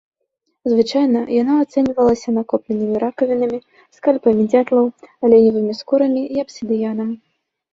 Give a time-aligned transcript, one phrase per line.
[0.71, 3.59] Звычайна яно ацэньвалася накопленымі ракавінамі,
[3.99, 4.85] скальпамі дзятлаў,
[5.29, 7.09] аленевымі скурамі і абсідыянам.